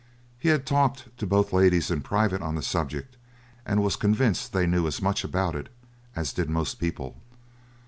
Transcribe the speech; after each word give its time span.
He 0.39 0.49
had 0.49 0.65
talked 0.65 1.15
to 1.19 1.27
both 1.27 1.53
ladies 1.53 1.91
in 1.91 2.01
private 2.01 2.41
on 2.41 2.55
the 2.55 2.63
subject 2.63 3.17
and 3.67 3.83
was 3.83 3.95
convinced 3.95 4.51
they 4.51 4.65
knew 4.65 4.87
as 4.87 4.99
much 4.99 5.23
about 5.23 5.53
it 5.55 5.69
as 6.15 6.33
did 6.33 6.49
most 6.49 6.79
people. 6.79 7.21